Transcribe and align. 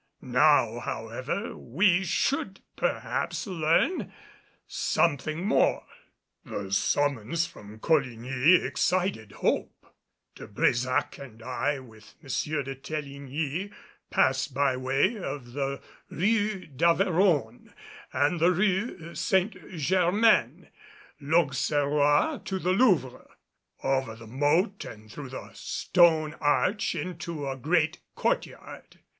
Now 0.23 0.79
however, 0.79 1.55
we 1.55 2.03
should 2.03 2.61
perhaps 2.75 3.45
learn 3.45 4.11
something 4.67 5.45
more. 5.45 5.85
The 6.43 6.71
summons 6.71 7.45
from 7.45 7.77
Coligny 7.77 8.55
excited 8.65 9.31
hope. 9.31 9.85
De 10.33 10.47
Brésac 10.47 11.23
and 11.23 11.43
I, 11.43 11.77
with 11.77 12.15
M. 12.19 12.63
de 12.63 12.73
Teligny, 12.73 13.71
passed 14.09 14.55
by 14.55 14.75
way 14.75 15.17
of 15.19 15.53
the 15.53 15.79
Rue 16.09 16.65
d'Averon 16.65 17.71
and 18.11 18.39
the 18.39 18.51
Rue 18.51 19.13
St. 19.13 19.53
Germain 19.77 20.69
l'Auxerrois 21.19 22.39
to 22.45 22.57
the 22.57 22.71
Louvre, 22.71 23.27
over 23.83 24.15
the 24.15 24.25
moat 24.25 24.83
and 24.83 25.11
through 25.11 25.37
a 25.39 25.51
stone 25.53 26.33
arch 26.41 26.95
into 26.95 27.47
a 27.47 27.55
great 27.55 27.99
courtyard. 28.15 28.97